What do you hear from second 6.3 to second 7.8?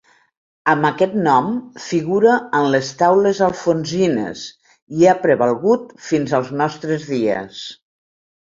als nostres dies.